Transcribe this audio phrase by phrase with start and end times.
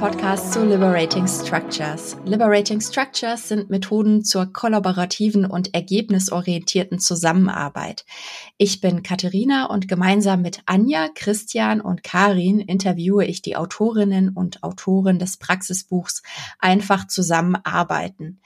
[0.00, 2.16] Podcast zu Liberating Structures.
[2.24, 8.06] Liberating Structures sind Methoden zur kollaborativen und ergebnisorientierten Zusammenarbeit.
[8.56, 14.62] Ich bin Katharina und gemeinsam mit Anja, Christian und Karin interviewe ich die Autorinnen und
[14.62, 16.22] Autoren des Praxisbuchs
[16.58, 18.40] Einfach zusammenarbeiten.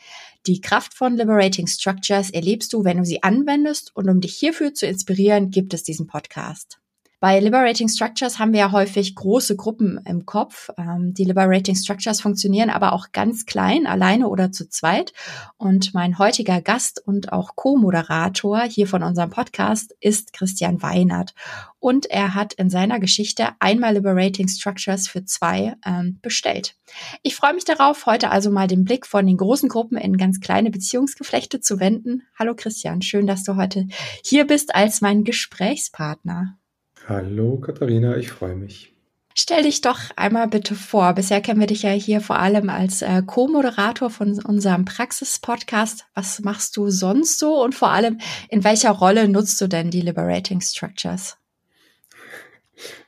[0.47, 4.75] Die Kraft von Liberating Structures erlebst du, wenn du sie anwendest und um dich hierfür
[4.75, 6.81] zu inspirieren, gibt es diesen Podcast.
[7.25, 10.69] Bei Liberating Structures haben wir ja häufig große Gruppen im Kopf.
[10.77, 15.15] Ähm, die Liberating Structures funktionieren aber auch ganz klein, alleine oder zu zweit.
[15.57, 21.33] Und mein heutiger Gast und auch Co-Moderator hier von unserem Podcast ist Christian Weinert.
[21.79, 26.77] Und er hat in seiner Geschichte einmal Liberating Structures für zwei ähm, bestellt.
[27.23, 30.41] Ich freue mich darauf, heute also mal den Blick von den großen Gruppen in ganz
[30.41, 32.25] kleine Beziehungsgeflechte zu wenden.
[32.39, 33.89] Hallo Christian, schön, dass du heute
[34.23, 36.59] hier bist als mein Gesprächspartner.
[37.07, 38.95] Hallo Katharina, ich freue mich.
[39.35, 41.13] Stell dich doch einmal bitte vor.
[41.13, 46.07] Bisher kennen wir dich ja hier vor allem als äh, Co-Moderator von unserem Praxis-Podcast.
[46.15, 50.01] Was machst du sonst so und vor allem in welcher Rolle nutzt du denn die
[50.01, 51.37] Liberating Structures?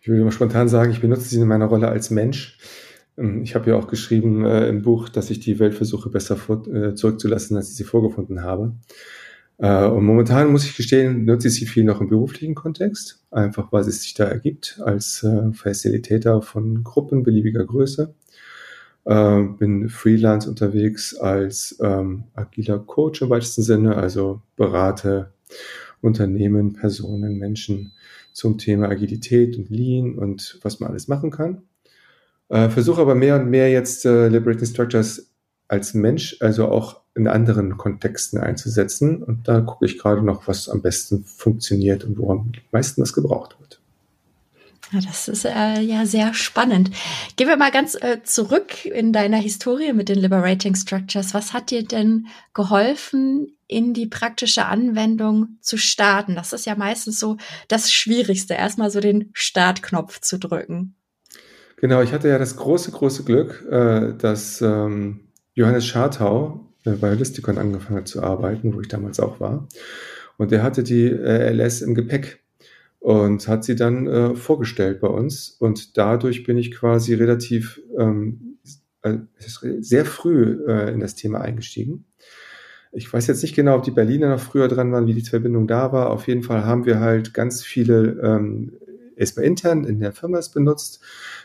[0.02, 2.58] Ich würde mal spontan sagen, ich benutze sie in meiner Rolle als Mensch.
[3.17, 6.36] Ähm, ich habe ja auch geschrieben äh, im Buch, dass ich die Welt versuche besser
[6.36, 8.74] vor, äh, zurückzulassen, als ich sie vorgefunden habe.
[9.59, 13.73] Äh, und momentan muss ich gestehen, nutze ich sie viel noch im beruflichen Kontext, einfach
[13.73, 18.15] weil es sich da ergibt als äh, Facilitator von Gruppen beliebiger Größe.
[19.05, 25.33] Äh, bin Freelance unterwegs als ähm, agiler Coach im weitesten Sinne, also berate
[26.01, 27.93] Unternehmen, Personen, Menschen
[28.33, 31.63] zum Thema Agilität und Lean und was man alles machen kann.
[32.48, 35.33] Äh, Versuche aber mehr und mehr jetzt äh, Liberating Structures
[35.69, 39.22] als Mensch, also auch in anderen Kontexten einzusetzen.
[39.22, 43.12] Und da gucke ich gerade noch, was am besten funktioniert und wo am meisten das
[43.12, 43.81] gebraucht wird.
[44.92, 46.91] Ja, das ist äh, ja sehr spannend.
[47.35, 51.35] Gehen wir mal ganz äh, zurück in deiner Historie mit den Liberating Structures.
[51.35, 56.36] Was hat dir denn geholfen, in die praktische Anwendung zu starten?
[56.36, 57.36] Das ist ja meistens so
[57.67, 60.95] das Schwierigste, erstmal so den Startknopf zu drücken.
[61.79, 67.58] Genau, ich hatte ja das große, große Glück, äh, dass ähm, Johannes Schartau bei Holistikon
[67.58, 69.69] angefangen hat zu arbeiten, wo ich damals auch war.
[70.36, 72.41] Und der hatte die äh, LS im Gepäck
[73.01, 75.51] und hat sie dann äh, vorgestellt bei uns.
[75.51, 78.58] Und dadurch bin ich quasi relativ ähm,
[79.02, 79.19] äh,
[79.80, 82.05] sehr früh äh, in das Thema eingestiegen.
[82.92, 85.67] Ich weiß jetzt nicht genau, ob die Berliner noch früher dran waren, wie die Verbindung
[85.67, 86.11] da war.
[86.11, 88.73] Auf jeden Fall haben wir halt ganz viele ähm,
[89.17, 91.01] erstmal intern in der Firma es benutzt,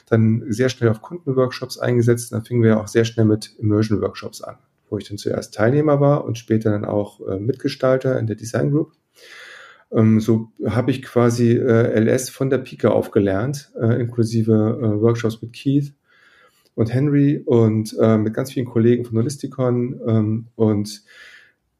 [0.07, 2.31] dann sehr schnell auf Kundenworkshops eingesetzt.
[2.31, 4.57] Dann fingen wir auch sehr schnell mit Immersion-Workshops an,
[4.91, 8.71] wo ich dann zuerst Teilnehmer war und später dann auch äh, Mitgestalter in der Design
[8.71, 8.91] Group.
[9.91, 15.01] Ähm, so habe ich quasi äh, LS von der Pike auf gelernt, äh, inklusive äh,
[15.01, 15.93] Workshops mit Keith
[16.75, 19.99] und Henry und äh, mit ganz vielen Kollegen von Holisticon.
[20.07, 21.01] Ähm, und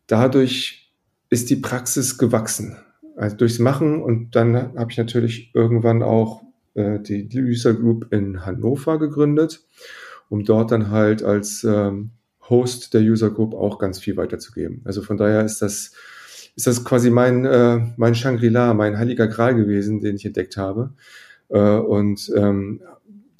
[0.07, 0.91] dadurch
[1.29, 2.77] ist die Praxis gewachsen
[3.15, 6.43] also durchs Machen und dann habe ich natürlich irgendwann auch
[6.73, 9.61] äh, die User Group in Hannover gegründet,
[10.29, 12.11] um dort dann halt als ähm,
[12.51, 14.81] Host der User Group auch ganz viel weiterzugeben.
[14.85, 15.93] Also von daher ist das
[16.55, 20.93] ist das quasi mein äh, mein Shangri-La, mein heiliger Gral gewesen, den ich entdeckt habe
[21.49, 22.81] äh, und ähm,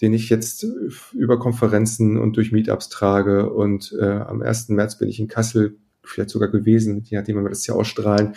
[0.01, 0.65] den ich jetzt
[1.13, 3.51] über Konferenzen und durch Meetups trage.
[3.51, 4.69] Und äh, am 1.
[4.69, 8.33] März bin ich in Kassel vielleicht sogar gewesen, je nachdem, wenn wir das hier ausstrahlen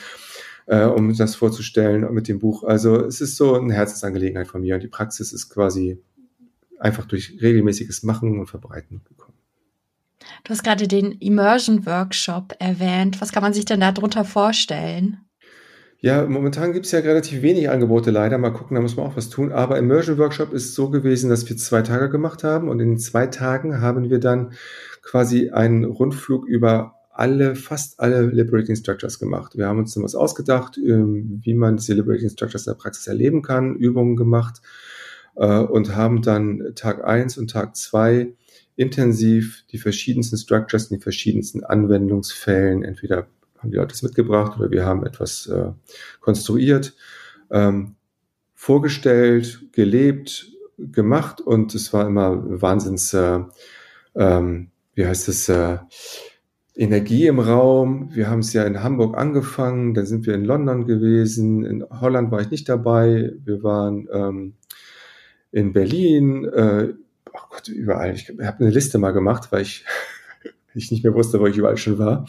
[0.67, 2.65] äh, um das vorzustellen mit dem Buch.
[2.65, 5.99] Also es ist so eine Herzensangelegenheit von mir und die Praxis ist quasi
[6.79, 9.34] einfach durch regelmäßiges Machen und Verbreiten gekommen.
[10.45, 13.21] Du hast gerade den Immersion Workshop erwähnt.
[13.21, 15.19] Was kann man sich denn darunter vorstellen?
[16.01, 18.37] Ja, momentan gibt es ja relativ wenig Angebote leider.
[18.37, 19.53] Mal gucken, da muss man auch was tun.
[19.53, 23.27] Aber Immersion Workshop ist so gewesen, dass wir zwei Tage gemacht haben und in zwei
[23.27, 24.53] Tagen haben wir dann
[25.01, 29.57] quasi einen Rundflug über alle, fast alle Liberating Structures gemacht.
[29.57, 33.07] Wir haben uns dann was ausgedacht, ähm, wie man diese Liberating Structures in der Praxis
[33.07, 34.61] erleben kann, Übungen gemacht
[35.37, 38.35] äh, und haben dann Tag eins und Tag zwei
[38.77, 43.29] intensiv die verschiedensten Structures den verschiedensten Anwendungsfällen, entweder
[43.59, 45.73] haben die Leute das mitgebracht oder wir haben etwas äh,
[46.21, 46.95] konstruiert,
[47.51, 47.95] ähm,
[48.55, 53.41] vorgestellt, gelebt, gemacht und es war immer Wahnsinns, äh,
[54.17, 55.79] ähm, wie heißt es, äh,
[56.77, 58.11] Energie im Raum.
[58.13, 62.33] Wir haben es ja in Hamburg angefangen, dann sind wir in London gewesen, in Holland
[62.33, 64.55] war ich nicht dabei, wir waren ähm,
[65.53, 66.95] in Berlin, äh,
[67.55, 68.15] Gott, überall.
[68.15, 69.85] Ich habe eine Liste mal gemacht, weil ich
[70.75, 72.27] ich nicht mehr wusste, wo ich überall schon war.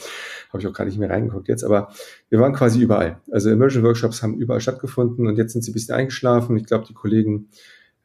[0.49, 1.91] Habe ich auch gar nicht mehr reingeguckt jetzt, aber
[2.29, 3.19] wir waren quasi überall.
[3.31, 6.55] Also Immersion Workshops haben überall stattgefunden und jetzt sind sie ein bisschen eingeschlafen.
[6.57, 7.49] Ich glaube, die Kollegen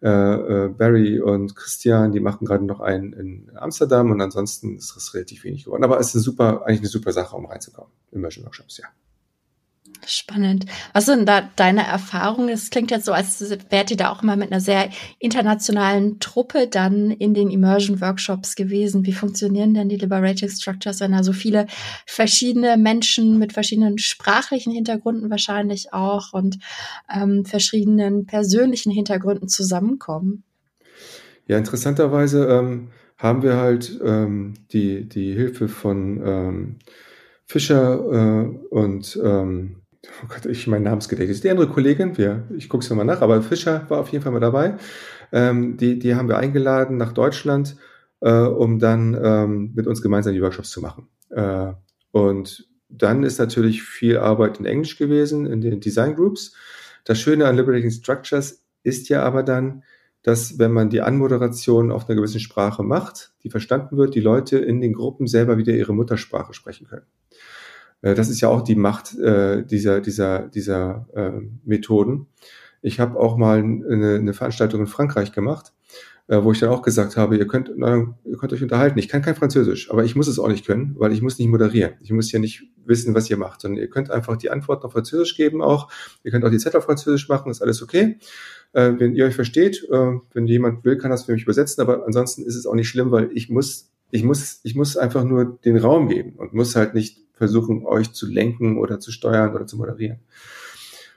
[0.03, 4.97] äh, äh, Barry und Christian, die machen gerade noch einen in Amsterdam und ansonsten ist
[4.97, 5.85] es relativ wenig geworden.
[5.85, 7.93] Aber es ist eine super, eigentlich eine super Sache, um reinzukommen.
[8.11, 8.87] Immersion Workshops, ja.
[10.07, 10.67] Spannend.
[10.93, 12.49] Was sind da deine Erfahrungen?
[12.49, 14.89] Es klingt jetzt so, als wärt ihr da auch immer mit einer sehr
[15.19, 19.05] internationalen Truppe dann in den Immersion Workshops gewesen.
[19.07, 21.67] Wie funktionieren denn die Liberating Structures, wenn da so viele
[22.07, 26.59] verschiedene Menschen mit verschiedenen sprachlichen Hintergründen wahrscheinlich auch und
[27.15, 30.45] ähm, verschiedenen persönlichen Hintergründen zusammenkommen?
[31.47, 32.89] Ja, interessanterweise ähm,
[33.19, 36.77] haben wir halt ähm, die, die Hilfe von ähm,
[37.45, 42.83] Fischer äh, und ähm, oh Gott, ich mein Namensgedächtnis, die andere Kollegin, wir, ich gucke
[42.83, 44.77] es nochmal nach, aber Fischer war auf jeden Fall mal dabei.
[45.33, 47.77] Ähm, die, die haben wir eingeladen nach Deutschland,
[48.21, 51.09] äh, um dann ähm, mit uns gemeinsam die Workshops zu machen.
[51.31, 51.73] Äh,
[52.13, 56.55] und dann ist natürlich viel Arbeit in Englisch gewesen, in den Design Groups.
[57.05, 59.85] Das Schöne an Liberating Structures ist ja aber dann,
[60.23, 64.59] dass wenn man die Anmoderation auf einer gewissen Sprache macht, die verstanden wird, die Leute
[64.59, 67.07] in den Gruppen selber wieder ihre Muttersprache sprechen können.
[68.03, 71.33] Äh, das ist ja auch die Macht äh, dieser, dieser, dieser äh,
[71.65, 72.27] Methoden.
[72.83, 75.73] Ich habe auch mal eine, eine Veranstaltung in Frankreich gemacht,
[76.29, 78.99] äh, wo ich dann auch gesagt habe, ihr könnt, na, ihr könnt euch unterhalten.
[78.99, 81.49] Ich kann kein Französisch, aber ich muss es auch nicht können, weil ich muss nicht
[81.49, 81.95] moderieren.
[82.01, 84.93] Ich muss ja nicht wissen, was ihr macht, sondern ihr könnt einfach die Antworten auf
[84.93, 85.91] Französisch geben auch.
[86.25, 88.19] Ihr könnt auch die Zettel auf Französisch machen, ist alles okay.
[88.73, 92.07] Äh, wenn ihr euch versteht, äh, wenn jemand will, kann das für mich übersetzen, aber
[92.07, 95.59] ansonsten ist es auch nicht schlimm, weil ich muss, ich muss, ich muss einfach nur
[95.65, 99.67] den Raum geben und muss halt nicht versuchen, euch zu lenken oder zu steuern oder
[99.67, 100.19] zu moderieren.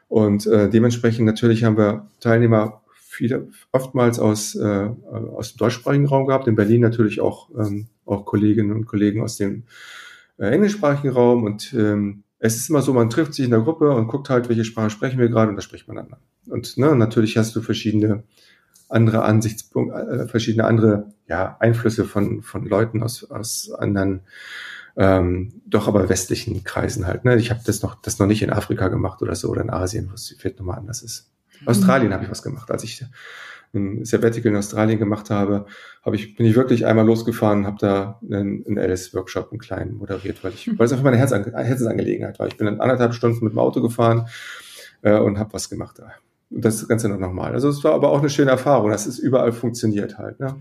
[0.08, 6.26] Und äh, dementsprechend natürlich haben wir Teilnehmer viele, oftmals aus, äh, aus dem deutschsprachigen Raum
[6.26, 9.64] gehabt, in Berlin natürlich auch, ähm, auch Kolleginnen und Kollegen aus dem
[10.38, 11.44] äh, englischsprachigen Raum.
[11.44, 14.48] Und ähm, es ist immer so, man trifft sich in der Gruppe und guckt halt,
[14.48, 16.16] welche Sprache sprechen wir gerade und da spricht man dann.
[16.48, 18.24] Und ne, natürlich hast du verschiedene
[18.88, 24.22] andere Ansichtspunkte, äh, verschiedene andere ja, Einflüsse von, von Leuten aus, aus anderen
[24.96, 27.26] ähm, doch aber westlichen Kreisen halt.
[27.26, 27.36] Ne?
[27.38, 30.10] Ich habe das noch, das noch nicht in Afrika gemacht oder so oder in Asien,
[30.10, 31.32] wo es vielleicht nochmal anders ist.
[31.62, 31.68] Mhm.
[31.68, 32.70] Australien habe ich was gemacht.
[32.70, 33.04] Als ich
[33.74, 35.66] ein Sabbatical in Australien gemacht habe,
[36.04, 40.44] habe ich, bin ich wirklich einmal losgefahren, habe da einen, einen Alice-Workshop, einen kleinen moderiert,
[40.44, 42.48] weil ich, weil es einfach meine Herz, Herzensangelegenheit war.
[42.48, 44.28] Ich bin dann anderthalb Stunden mit dem Auto gefahren
[45.02, 46.12] äh, und habe was gemacht da.
[46.52, 47.54] Und das Ganze noch nochmal.
[47.54, 48.92] Also es war aber auch eine schöne Erfahrung.
[48.92, 50.40] Das ist überall funktioniert halt.
[50.40, 50.56] Ne?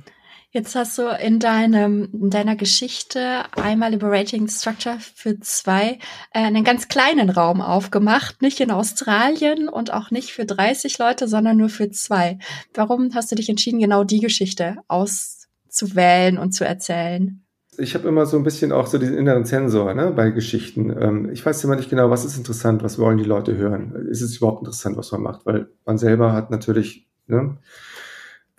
[0.54, 5.98] Jetzt hast du in deinem in deiner Geschichte einmal Liberating Structure für zwei
[6.34, 11.26] äh, einen ganz kleinen Raum aufgemacht, nicht in Australien und auch nicht für 30 Leute,
[11.26, 12.38] sondern nur für zwei.
[12.74, 17.42] Warum hast du dich entschieden, genau die Geschichte auszuwählen und zu erzählen?
[17.78, 20.90] Ich habe immer so ein bisschen auch so diesen inneren Sensor ne, bei Geschichten.
[20.90, 24.06] Ähm, ich weiß immer nicht genau, was ist interessant, was wollen die Leute hören.
[24.10, 25.46] Ist es überhaupt interessant, was man macht?
[25.46, 27.56] Weil man selber hat natürlich ne,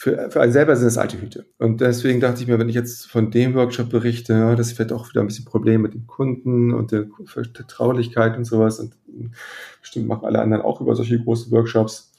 [0.03, 1.45] für, für einen selber sind es alte Hüte.
[1.59, 5.09] Und deswegen dachte ich mir, wenn ich jetzt von dem Workshop berichte, das wird auch
[5.09, 8.81] wieder ein bisschen Problem mit den Kunden und der Vertraulichkeit und sowas.
[8.81, 8.97] Und
[9.79, 12.11] bestimmt machen alle anderen auch über solche großen Workshops.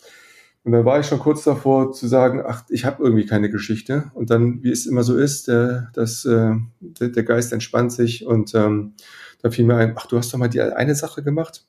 [0.63, 4.11] Und dann war ich schon kurz davor zu sagen, ach, ich habe irgendwie keine Geschichte.
[4.15, 8.25] Und dann, wie es immer so ist, der, das, äh, der, der Geist entspannt sich
[8.25, 8.95] und ähm,
[9.43, 11.67] da fiel mir ein, ach, du hast doch mal die eine Sache gemacht,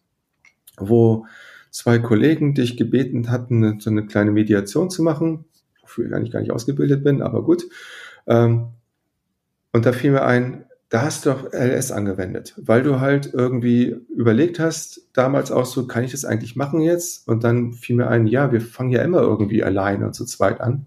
[0.77, 1.25] wo
[1.71, 5.43] zwei Kollegen dich gebeten hatten, so eine kleine Mediation zu machen
[5.85, 7.65] wofür ich eigentlich gar nicht ausgebildet bin, aber gut.
[8.27, 8.67] Ähm,
[9.71, 13.95] und da fiel mir ein, da hast du doch LS angewendet, weil du halt irgendwie
[14.15, 17.27] überlegt hast, damals auch so, kann ich das eigentlich machen jetzt?
[17.27, 20.61] Und dann fiel mir ein, ja, wir fangen ja immer irgendwie alleine und zu zweit
[20.61, 20.85] an.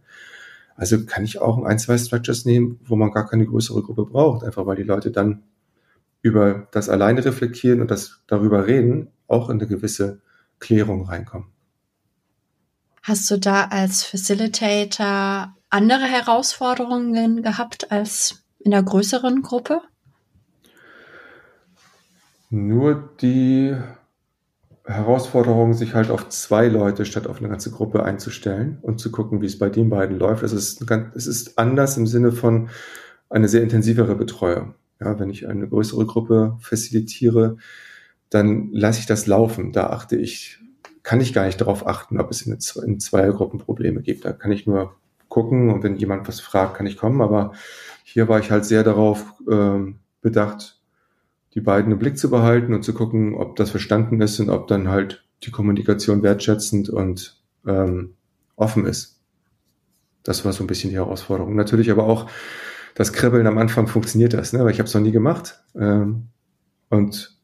[0.77, 4.45] Also kann ich auch ein, zwei Structures nehmen, wo man gar keine größere Gruppe braucht,
[4.45, 5.43] einfach weil die Leute dann
[6.23, 10.21] über das alleine reflektieren und das darüber reden, auch in eine gewisse
[10.61, 11.49] Klärung reinkommen.
[13.09, 19.81] Hast du da als Facilitator andere Herausforderungen gehabt als in der größeren Gruppe?
[22.51, 23.75] Nur die
[24.85, 29.41] Herausforderung, sich halt auf zwei Leute statt auf eine ganze Gruppe einzustellen und zu gucken,
[29.41, 30.43] wie es bei den beiden läuft.
[30.43, 30.85] Es ist,
[31.15, 32.69] es ist anders im Sinne von
[33.31, 34.75] eine sehr intensivere Betreuung.
[35.01, 37.57] Ja, wenn ich eine größere Gruppe facilitiere,
[38.29, 39.73] dann lasse ich das laufen.
[39.73, 40.59] Da achte ich
[41.09, 44.27] kann ich gar nicht darauf achten, ob es in, in Zweiergruppen Probleme gibt.
[44.27, 44.95] Da kann ich nur
[45.31, 47.23] gucken und wenn jemand was fragt, kann ich kommen.
[47.23, 47.55] Aber
[48.05, 50.79] hier war ich halt sehr darauf ähm, bedacht,
[51.55, 54.69] die beiden im Blick zu behalten und zu gucken, ob das verstanden ist und ob
[54.69, 58.13] dann halt die Kommunikation wertschätzend und ähm,
[58.57, 59.23] offen ist.
[60.25, 61.57] Das war so ein bisschen die Herausforderung.
[61.57, 62.31] Natürlich aber auch
[62.95, 64.63] das Kribbeln am Anfang funktioniert das, ne?
[64.63, 66.29] weil ich habe es noch nie gemacht ähm,
[66.91, 67.38] und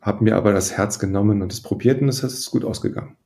[0.00, 3.16] habe mir aber das Herz genommen und es probiert und es ist gut ausgegangen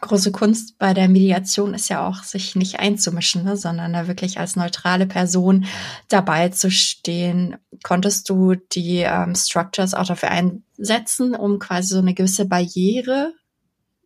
[0.00, 4.38] große Kunst bei der Mediation ist ja auch, sich nicht einzumischen, ne, sondern da wirklich
[4.38, 5.64] als neutrale Person
[6.08, 7.56] dabei zu stehen.
[7.82, 13.32] Konntest du die ähm, Structures auch dafür einsetzen, um quasi so eine gewisse Barriere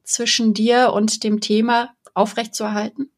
[0.02, 3.10] zwischen dir und dem Thema aufrechtzuerhalten?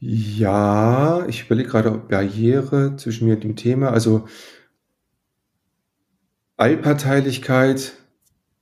[0.00, 4.26] Ja, ich überlege gerade, ob Barriere zwischen mir und dem Thema, also
[6.56, 7.94] Allparteilichkeit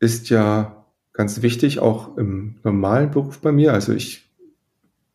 [0.00, 3.72] ist ja ganz wichtig, auch im normalen Beruf bei mir.
[3.72, 4.30] Also ich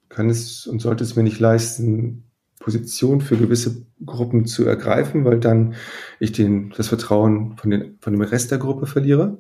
[0.10, 2.24] kann es und sollte es mir nicht leisten,
[2.60, 5.75] Position für gewisse Gruppen zu ergreifen, weil dann
[6.19, 9.38] ich den, das Vertrauen von, den, von dem Rest der Gruppe verliere.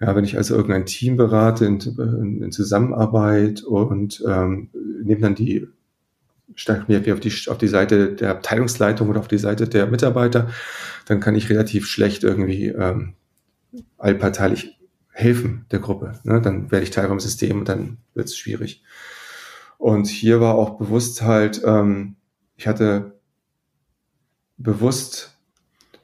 [0.00, 1.78] Ja, wenn ich also irgendein Team berate in,
[2.42, 4.70] in Zusammenarbeit und ähm,
[5.02, 5.68] nehme dann die
[6.54, 10.50] steige mir auf die, auf die Seite der Abteilungsleitung oder auf die Seite der Mitarbeiter,
[11.06, 13.14] dann kann ich relativ schlecht irgendwie ähm,
[13.98, 14.78] allparteilich
[15.12, 16.18] helfen der Gruppe.
[16.24, 16.40] Ne?
[16.40, 18.82] Dann werde ich Teil vom System und dann wird es schwierig.
[19.78, 22.16] Und hier war auch bewusst halt, ähm,
[22.56, 23.18] ich hatte
[24.58, 25.38] bewusst,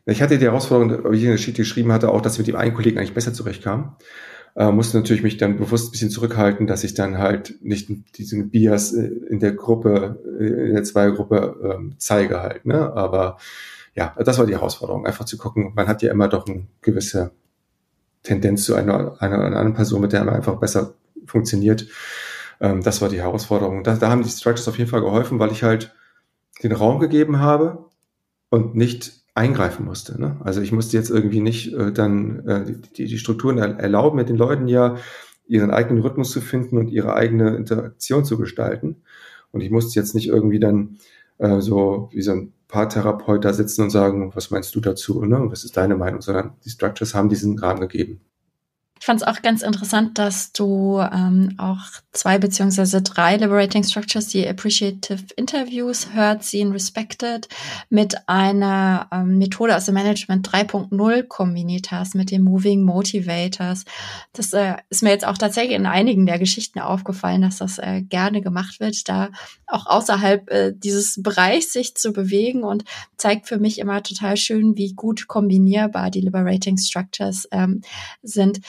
[0.06, 2.48] ich hatte die Herausforderung, wie ich in der Sheet geschrieben hatte, auch, dass ich mit
[2.48, 3.96] dem einen Kollegen eigentlich besser zurechtkam.
[4.56, 8.50] Äh, musste natürlich mich dann bewusst ein bisschen zurückhalten, dass ich dann halt nicht diesen
[8.50, 12.64] Bias äh, in der Gruppe, äh, in der Zweiergruppe ähm, zeige halt.
[12.64, 12.92] Ne?
[12.94, 13.36] Aber
[13.94, 17.32] ja, das war die Herausforderung, einfach zu gucken, man hat ja immer doch eine gewisse
[18.22, 20.94] Tendenz zu einer, einer, einer anderen Person, mit der man einfach besser
[21.26, 21.86] funktioniert.
[22.58, 23.84] Ähm, das war die Herausforderung.
[23.84, 25.94] Da, da haben die Structures auf jeden Fall geholfen, weil ich halt
[26.62, 27.84] den Raum gegeben habe
[28.48, 30.20] und nicht eingreifen musste.
[30.20, 30.36] Ne?
[30.42, 32.64] Also ich musste jetzt irgendwie nicht äh, dann äh,
[32.96, 34.96] die, die Strukturen erlauben, mit den Leuten ja
[35.46, 39.02] ihren eigenen Rhythmus zu finden und ihre eigene Interaktion zu gestalten.
[39.52, 40.98] Und ich musste jetzt nicht irgendwie dann
[41.38, 45.38] äh, so wie so ein Paartherapeut da sitzen und sagen, was meinst du dazu, ne?
[45.50, 48.20] was ist deine Meinung, sondern die Structures haben diesen Rahmen gegeben.
[48.98, 51.80] Ich fand es auch ganz interessant, dass du ähm, auch
[52.12, 57.46] zwei beziehungsweise drei Liberating Structures, die Appreciative Interviews, Heard, Seen, Respected,
[57.90, 63.84] mit einer ähm, Methode aus dem Management 3.0 kombiniert hast, mit den Moving Motivators.
[64.32, 68.00] Das äh, ist mir jetzt auch tatsächlich in einigen der Geschichten aufgefallen, dass das äh,
[68.00, 69.28] gerne gemacht wird, da
[69.66, 72.84] auch außerhalb äh, dieses Bereichs sich zu bewegen und
[73.18, 77.82] zeigt für mich immer total schön, wie gut kombinierbar die Liberating Structures ähm,
[78.22, 78.60] sind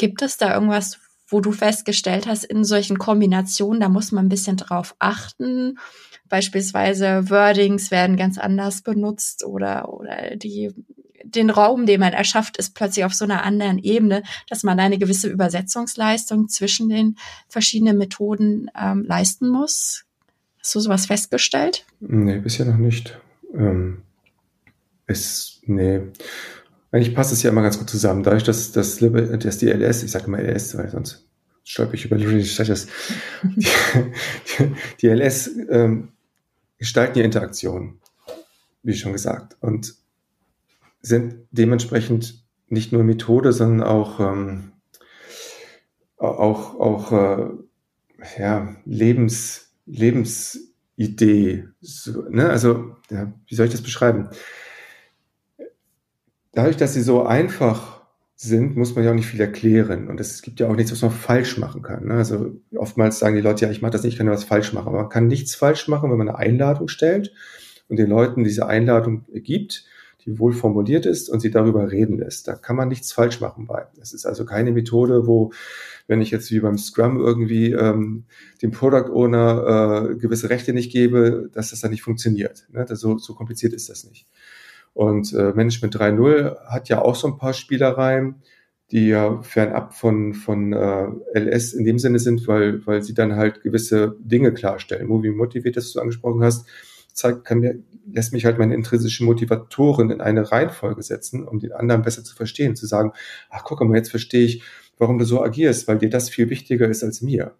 [0.00, 4.30] Gibt es da irgendwas, wo du festgestellt hast, in solchen Kombinationen, da muss man ein
[4.30, 5.78] bisschen drauf achten?
[6.30, 10.72] Beispielsweise Wordings werden ganz anders benutzt oder, oder die,
[11.22, 14.96] den Raum, den man erschafft, ist plötzlich auf so einer anderen Ebene, dass man eine
[14.96, 17.18] gewisse Übersetzungsleistung zwischen den
[17.50, 20.06] verschiedenen Methoden ähm, leisten muss.
[20.60, 21.84] Hast du sowas festgestellt?
[22.00, 23.18] Nee, bisher noch nicht.
[23.52, 24.00] Ähm,
[25.06, 26.00] es, nee.
[26.92, 28.22] Eigentlich passt es ja immer ganz gut zusammen.
[28.22, 31.26] Dadurch, dass, dass, dass die LS, ich sage immer LS, weil sonst
[31.62, 32.88] stolper ich über die Status,
[33.42, 33.66] die,
[34.58, 36.08] die, die LS ähm,
[36.78, 38.00] gestalten ja Interaktionen,
[38.82, 39.94] wie schon gesagt, und
[41.02, 44.72] sind dementsprechend nicht nur Methode, sondern auch, ähm,
[46.16, 47.50] auch, auch äh,
[48.38, 51.68] ja, Lebens, Lebensidee.
[51.80, 52.50] So, ne?
[52.50, 54.28] Also, ja, wie soll ich das beschreiben?
[56.52, 58.00] Dadurch, dass sie so einfach
[58.36, 60.08] sind, muss man ja auch nicht viel erklären.
[60.08, 62.06] Und es gibt ja auch nichts, was man falsch machen kann.
[62.06, 62.14] Ne?
[62.14, 64.72] Also oftmals sagen die Leute, ja, ich mache das nicht, ich kann ja was falsch
[64.72, 64.88] machen.
[64.88, 67.34] Aber man kann nichts falsch machen, wenn man eine Einladung stellt
[67.88, 69.84] und den Leuten diese Einladung gibt,
[70.24, 72.48] die wohl formuliert ist und sie darüber reden lässt.
[72.48, 73.86] Da kann man nichts falsch machen bei.
[73.98, 75.52] Das ist also keine Methode, wo,
[76.06, 78.24] wenn ich jetzt wie beim Scrum irgendwie ähm,
[78.62, 82.66] dem Product Owner äh, gewisse Rechte nicht gebe, dass das dann nicht funktioniert.
[82.72, 82.86] Ne?
[82.86, 84.26] Das, so, so kompliziert ist das nicht.
[84.92, 88.42] Und äh, Management 3.0 hat ja auch so ein paar Spielereien,
[88.90, 93.36] die ja fernab von, von äh, LS in dem Sinne sind, weil, weil sie dann
[93.36, 95.06] halt gewisse Dinge klarstellen.
[95.06, 96.66] Movie Motivate, das du angesprochen hast,
[97.12, 97.78] zeigt, kann mir,
[98.12, 102.34] lässt mich halt meine intrinsischen Motivatoren in eine Reihenfolge setzen, um den anderen besser zu
[102.34, 103.12] verstehen, zu sagen,
[103.48, 104.62] ach guck mal, jetzt verstehe ich,
[104.98, 107.54] warum du so agierst, weil dir das viel wichtiger ist als mir.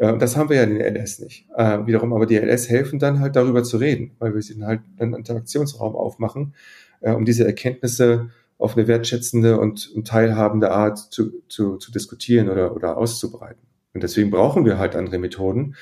[0.00, 1.46] Äh, das haben wir ja in den LS nicht.
[1.54, 4.80] Äh, wiederum aber die LS helfen dann halt darüber zu reden, weil wir sie halt
[4.98, 6.54] einen Interaktionsraum aufmachen,
[7.00, 12.48] äh, um diese Erkenntnisse auf eine wertschätzende und, und teilhabende Art zu, zu, zu diskutieren
[12.48, 13.62] oder, oder auszubreiten.
[13.94, 15.76] Und deswegen brauchen wir halt andere Methoden,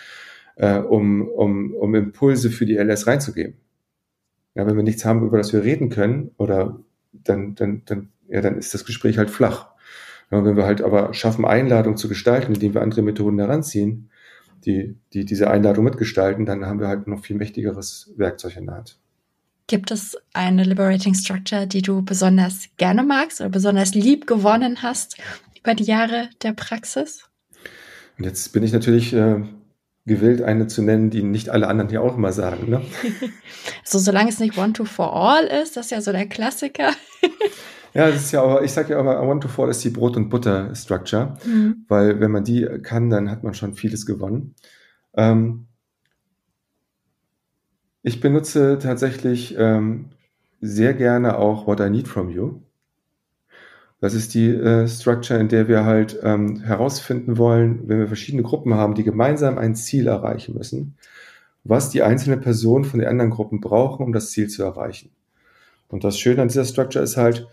[0.57, 3.57] äh, um, um, um Impulse für die LS reinzugeben.
[4.55, 6.81] Ja, wenn wir nichts haben, über das wir reden können, oder
[7.13, 9.71] dann, dann, dann, ja, dann ist das Gespräch halt flach.
[10.31, 14.11] Ja, wenn wir halt aber schaffen, Einladung zu gestalten, indem wir andere Methoden heranziehen,
[14.65, 18.77] die, die diese Einladung mitgestalten, dann haben wir halt noch viel mächtigeres Werkzeug in der
[18.77, 18.99] Hand.
[19.67, 25.19] Gibt es eine Liberating Structure, die du besonders gerne magst oder besonders lieb gewonnen hast
[25.59, 27.25] über die Jahre der Praxis?
[28.19, 29.43] Und jetzt bin ich natürlich äh,
[30.07, 32.69] gewillt, eine zu nennen, die nicht alle anderen hier auch immer sagen.
[32.71, 32.83] Ne?
[33.85, 36.93] so, solange es nicht One to For All ist, das ist ja so der Klassiker.
[37.95, 40.17] ja, das ist ja aber, ich sage ja immer, One to For ist die Brot-
[40.17, 41.85] und Butter-Structure, mhm.
[41.89, 44.55] weil wenn man die kann, dann hat man schon vieles gewonnen.
[45.15, 45.67] Ähm,
[48.03, 50.11] ich benutze tatsächlich ähm,
[50.61, 52.61] sehr gerne auch What I Need From You.
[54.01, 58.45] Das ist die äh, Structure, in der wir halt ähm, herausfinden wollen, wenn wir verschiedene
[58.45, 60.97] Gruppen haben, die gemeinsam ein Ziel erreichen müssen,
[61.65, 65.11] was die einzelne Person von den anderen Gruppen brauchen, um das Ziel zu erreichen.
[65.89, 67.49] Und das Schöne an dieser Structure ist halt,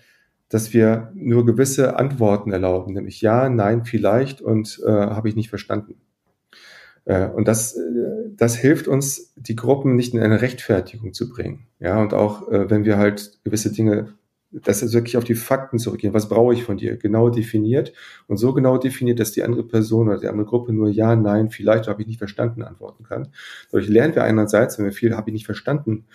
[0.49, 5.49] dass wir nur gewisse Antworten erlauben, nämlich ja, nein, vielleicht und äh, habe ich nicht
[5.49, 5.95] verstanden.
[7.05, 7.81] Äh, und das, äh,
[8.35, 11.67] das hilft uns, die Gruppen nicht in eine Rechtfertigung zu bringen.
[11.79, 14.15] Ja, und auch äh, wenn wir halt gewisse Dinge
[14.63, 16.13] dass es wirklich auf die Fakten zurückgehen.
[16.13, 16.95] Was brauche ich von dir?
[16.97, 17.93] Genau definiert
[18.27, 21.49] und so genau definiert, dass die andere Person oder die andere Gruppe nur ja, nein,
[21.49, 23.29] vielleicht habe ich nicht verstanden antworten kann.
[23.71, 26.05] Dadurch lernen wir einerseits, wenn wir viel habe ich nicht verstanden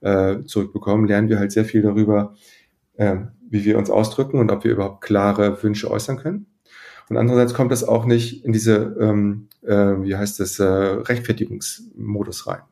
[0.00, 2.34] äh, zurückbekommen, lernen wir halt sehr viel darüber,
[2.94, 3.16] äh,
[3.52, 6.46] wie wir uns ausdrücken und ob wir überhaupt klare Wünsche äußern können.
[7.10, 12.46] Und andererseits kommt das auch nicht in diese, ähm, äh, wie heißt das, äh, Rechtfertigungsmodus
[12.46, 12.62] rein.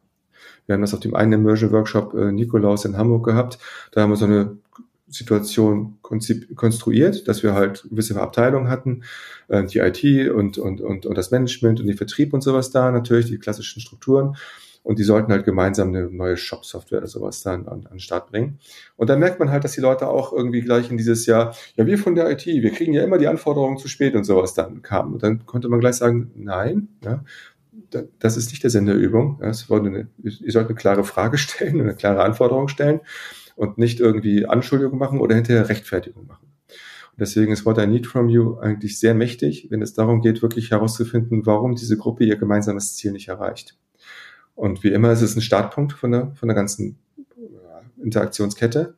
[0.64, 3.58] Wir haben das auf dem einen Immersion Workshop äh, Nikolaus in Hamburg gehabt.
[3.92, 4.56] Da haben wir so eine
[5.08, 9.02] Situation konstruiert, dass wir halt gewisse Abteilungen hatten,
[9.48, 12.90] äh, die IT und, und, und, und das Management und die Vertrieb und sowas da,
[12.90, 14.36] natürlich die klassischen Strukturen.
[14.82, 18.30] Und die sollten halt gemeinsam eine neue Shop-Software oder sowas dann an, an den Start
[18.30, 18.58] bringen.
[18.96, 21.86] Und dann merkt man halt, dass die Leute auch irgendwie gleich in dieses Jahr, ja,
[21.86, 24.82] wir von der IT, wir kriegen ja immer die Anforderungen zu spät und sowas dann
[24.82, 25.14] kamen.
[25.14, 27.22] Und dann konnte man gleich sagen, nein, ja,
[28.18, 29.38] das ist nicht der Sinn der Übung.
[29.42, 33.00] Ja, es eine, ihr sollt eine klare Frage stellen, eine klare Anforderung stellen
[33.56, 36.46] und nicht irgendwie Anschuldigungen machen oder hinterher Rechtfertigung machen.
[37.12, 40.40] Und deswegen ist What I Need From You eigentlich sehr mächtig, wenn es darum geht,
[40.42, 43.76] wirklich herauszufinden, warum diese Gruppe ihr gemeinsames Ziel nicht erreicht.
[44.60, 46.98] Und wie immer ist es ein Startpunkt von der, von der ganzen
[47.96, 48.94] Interaktionskette,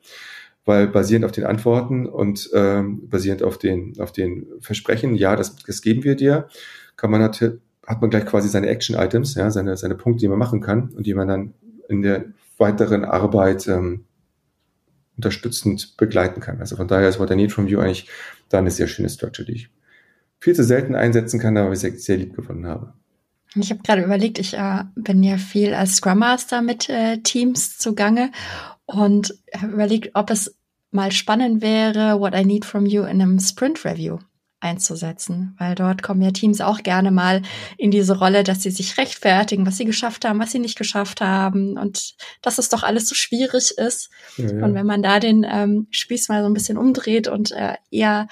[0.65, 5.55] weil basierend auf den Antworten und ähm, basierend auf den, auf den Versprechen, ja, das,
[5.55, 6.49] das geben wir dir,
[6.97, 10.39] kann man natürlich, hat man gleich quasi seine Action-Items, ja, seine, seine Punkte, die man
[10.41, 11.55] machen kann und die man dann
[11.89, 12.25] in der
[12.59, 14.05] weiteren Arbeit ähm,
[15.17, 16.59] unterstützend begleiten kann.
[16.59, 18.11] Also von daher ist What I Need From You eigentlich
[18.49, 19.71] da eine sehr schöne Structure, die ich
[20.41, 22.95] viel zu selten einsetzen kann, aber sehr, sehr lieb gefunden habe.
[23.55, 27.79] Ich habe gerade überlegt, ich äh, bin ja viel als Scrum Master mit äh, Teams
[27.79, 28.31] zugange
[28.87, 30.57] und habe überlegt, ob es
[30.91, 34.19] mal spannend wäre, What I Need From You in einem Sprint Review
[34.63, 37.43] einzusetzen, weil dort kommen ja Teams auch gerne mal
[37.79, 41.21] in diese Rolle, dass sie sich rechtfertigen, was sie geschafft haben, was sie nicht geschafft
[41.21, 44.11] haben und dass es doch alles so schwierig ist.
[44.37, 44.65] Ja, ja.
[44.65, 48.29] Und wenn man da den ähm, Spieß mal so ein bisschen umdreht und äh, eher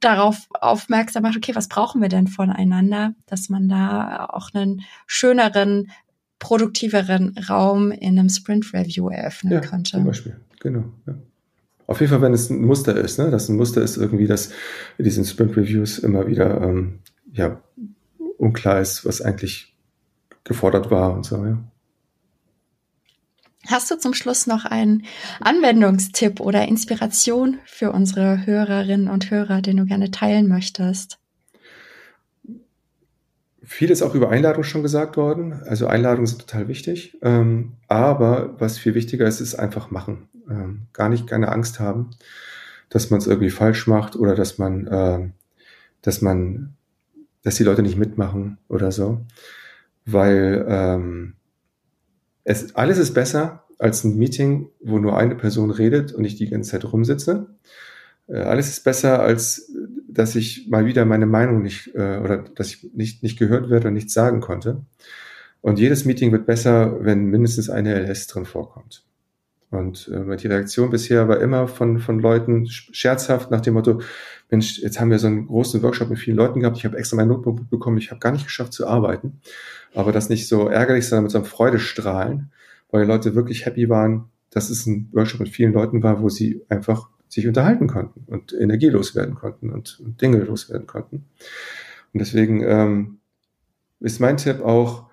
[0.00, 5.90] darauf aufmerksam macht, okay, was brauchen wir denn voneinander, dass man da auch einen schöneren,
[6.38, 9.92] produktiveren Raum in einem Sprint Review eröffnen ja, könnte.
[9.92, 10.84] Zum Beispiel, genau.
[11.06, 11.14] Ja.
[11.86, 13.30] Auf jeden Fall, wenn es ein Muster ist, ne?
[13.30, 14.50] dass ein Muster ist irgendwie, dass
[14.98, 17.00] in diesen Sprint Reviews immer wieder ähm,
[17.32, 17.60] ja,
[18.36, 19.74] unklar ist, was eigentlich
[20.44, 21.58] gefordert war und so, ja.
[23.68, 25.04] Hast du zum Schluss noch einen
[25.40, 31.18] Anwendungstipp oder Inspiration für unsere Hörerinnen und Hörer, den du gerne teilen möchtest?
[33.62, 35.52] Viel ist auch über Einladung schon gesagt worden.
[35.66, 37.18] Also Einladungen sind total wichtig.
[37.20, 42.10] Ähm, aber was viel wichtiger ist, ist einfach machen ähm, gar nicht keine Angst haben,
[42.88, 45.28] dass man es irgendwie falsch macht oder dass man, äh,
[46.02, 46.74] dass man,
[47.42, 49.26] dass die Leute nicht mitmachen oder so,
[50.06, 51.34] weil ähm,
[52.48, 56.48] es alles ist besser als ein Meeting, wo nur eine Person redet und ich die
[56.48, 57.46] ganze Zeit rumsitze.
[58.26, 59.70] Äh, alles ist besser als
[60.08, 63.88] dass ich mal wieder meine Meinung nicht äh, oder dass ich nicht nicht gehört werde
[63.88, 64.86] und nichts sagen konnte.
[65.60, 69.04] Und jedes Meeting wird besser, wenn mindestens eine LS drin vorkommt.
[69.70, 74.00] Und äh, die Reaktion bisher war immer von, von Leuten scherzhaft nach dem Motto,
[74.50, 77.16] Mensch, jetzt haben wir so einen großen Workshop mit vielen Leuten gehabt, ich habe extra
[77.16, 79.40] mein Notebook bekommen, ich habe gar nicht geschafft zu arbeiten.
[79.94, 82.50] Aber das nicht so ärgerlich, sondern mit so einem Freudestrahlen,
[82.90, 86.30] weil die Leute wirklich happy waren, dass es ein Workshop mit vielen Leuten war, wo
[86.30, 91.26] sie einfach sich unterhalten konnten und energielos werden konnten und, und Dinge loswerden konnten.
[92.14, 93.18] Und deswegen ähm,
[94.00, 95.08] ist mein Tipp auch,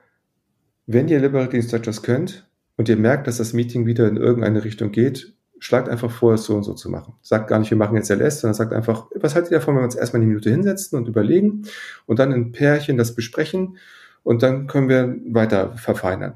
[0.87, 2.44] wenn ihr Liberating Structures könnt,
[2.77, 6.43] und ihr merkt, dass das Meeting wieder in irgendeine Richtung geht, schlagt einfach vor, es
[6.43, 7.13] so und so zu machen.
[7.21, 9.81] Sagt gar nicht, wir machen jetzt LS, sondern sagt einfach, was haltet ihr davon, wenn
[9.81, 11.63] wir uns erstmal eine Minute hinsetzen und überlegen
[12.05, 13.77] und dann in Pärchen das besprechen
[14.23, 16.35] und dann können wir weiter verfeinern.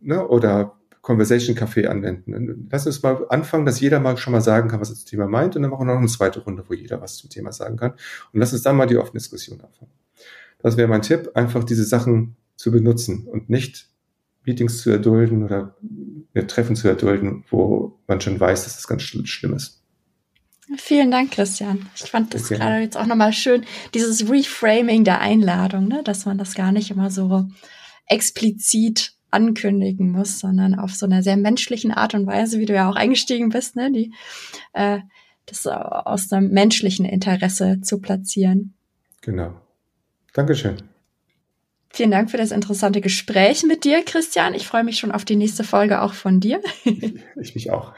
[0.00, 0.26] Ne?
[0.26, 2.68] Oder Conversation Café anwenden.
[2.70, 5.26] Lass uns mal anfangen, dass jeder mal schon mal sagen kann, was er zum Thema
[5.26, 7.76] meint, und dann machen wir noch eine zweite Runde, wo jeder was zum Thema sagen
[7.76, 7.92] kann.
[7.92, 9.92] Und lass uns dann mal die offene Diskussion anfangen.
[10.58, 13.88] Das wäre mein Tipp, einfach diese Sachen zu benutzen und nicht
[14.44, 15.76] Meetings zu erdulden oder
[16.48, 19.80] Treffen zu erdulden, wo man schon weiß, dass das ganz schlimm ist.
[20.76, 21.88] Vielen Dank, Christian.
[21.96, 22.56] Ich fand das okay.
[22.56, 26.02] gerade jetzt auch nochmal schön, dieses Reframing der Einladung, ne?
[26.04, 27.48] dass man das gar nicht immer so
[28.06, 32.88] explizit ankündigen muss, sondern auf so einer sehr menschlichen Art und Weise, wie du ja
[32.88, 33.90] auch eingestiegen bist, ne?
[33.90, 34.12] die
[34.72, 35.00] äh,
[35.46, 38.74] das aus einem menschlichen Interesse zu platzieren.
[39.22, 39.60] Genau.
[40.32, 40.76] Dankeschön.
[41.92, 44.54] Vielen Dank für das interessante Gespräch mit dir, Christian.
[44.54, 46.60] Ich freue mich schon auf die nächste Folge auch von dir.
[46.84, 47.92] ich mich auch.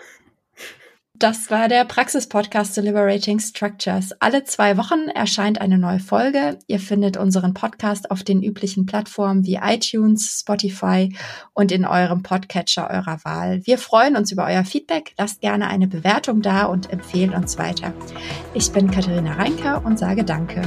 [1.23, 4.11] Das war der Praxis-Podcast Deliberating Structures.
[4.19, 6.59] Alle zwei Wochen erscheint eine neue Folge.
[6.67, 11.15] Ihr findet unseren Podcast auf den üblichen Plattformen wie iTunes, Spotify
[11.53, 13.61] und in eurem Podcatcher eurer Wahl.
[13.65, 15.15] Wir freuen uns über euer Feedback.
[15.17, 17.95] Lasst gerne eine Bewertung da und empfehlt uns weiter.
[18.53, 20.63] Ich bin Katharina Reinker und sage Danke.